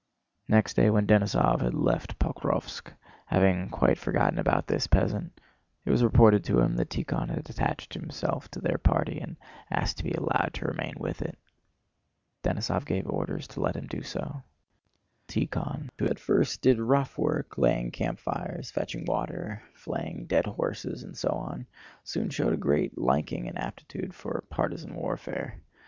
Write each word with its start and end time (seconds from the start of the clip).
Next 0.47 0.73
day 0.73 0.89
when 0.89 1.05
Denísov 1.05 1.61
had 1.61 1.75
left 1.75 2.17
Pokróvsk, 2.17 2.91
having 3.27 3.69
quite 3.69 3.99
forgotten 3.99 4.39
about 4.39 4.65
this 4.65 4.87
peasant, 4.87 5.39
it 5.85 5.91
was 5.91 6.03
reported 6.03 6.43
to 6.45 6.59
him 6.59 6.75
that 6.77 6.89
Tíkhon 6.89 7.29
had 7.29 7.47
attached 7.47 7.93
himself 7.93 8.49
to 8.49 8.59
their 8.59 8.79
party 8.79 9.19
and 9.19 9.37
asked 9.69 9.99
to 9.99 10.03
be 10.03 10.13
allowed 10.13 10.55
to 10.55 10.65
remain 10.65 10.95
with 10.97 11.21
it. 11.21 11.37
Denísov 12.43 12.83
gave 12.87 13.05
orders 13.05 13.47
to 13.49 13.59
let 13.61 13.75
him 13.75 13.85
do 13.85 14.01
so. 14.01 14.41
Tíkhon, 15.27 15.89
who 15.99 16.05
at 16.07 16.17
first 16.17 16.63
did 16.63 16.79
rough 16.79 17.15
work, 17.19 17.59
laying 17.59 17.91
campfires, 17.91 18.71
fetching 18.71 19.05
water, 19.05 19.61
flaying 19.75 20.25
dead 20.25 20.47
horses, 20.47 21.03
and 21.03 21.15
so 21.15 21.29
on, 21.29 21.67
soon 22.03 22.31
showed 22.31 22.53
a 22.53 22.57
great 22.57 22.97
liking 22.97 23.47
and 23.47 23.59
aptitude 23.59 24.15
for 24.15 24.43
partisan 24.49 24.95
warfare. 24.95 25.61